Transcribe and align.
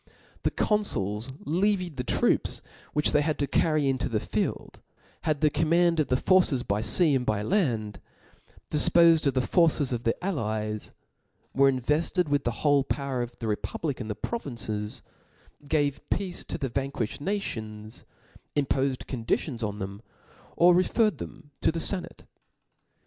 The 0.41 0.49
confuls 0.49 1.31
levied 1.41 1.97
the 1.97 2.03
trot^ 2.03 2.61
which 2.93 3.11
tbey 3.11 3.21
wcrd 3.21 3.37
to 3.37 3.45
carry 3.45 3.87
into 3.87 4.09
the 4.09 4.19
field; 4.19 4.79
had 5.25 5.41
the 5.41 5.51
command 5.51 5.99
of 5.99 6.07
the 6.07 6.17
forces 6.17 6.63
by 6.63 6.81
fea 6.81 7.13
and 7.15 7.23
land^ 7.27 7.97
difpofed 8.71 9.27
of 9.27 9.35
the 9.35 9.45
forces 9.45 9.93
of 9.93 10.01
the 10.01 10.15
allies; 10.25 10.91
were 11.53 11.69
invefted 11.71 12.29
with 12.29 12.45
the 12.45 12.49
whole, 12.65 12.83
power 12.83 13.21
of 13.21 13.37
the 13.37 13.45
republic 13.47 14.01
in 14.01 14.07
the 14.07 14.15
provinces 14.15 15.03
5 15.59 15.69
gave 15.69 16.09
pedce 16.09 16.43
to 16.47 16.57
the 16.57 16.71
vanquifhed 16.71 17.21
nations, 17.21 18.03
impofed 18.55 19.05
conditions 19.05 19.61
on 19.61 19.77
theixii 19.77 20.01
or 20.57 20.73
referred 20.73 21.19
them 21.19 21.51
to 21.61 21.71
the 21.71 21.77
fenate. 21.79 22.23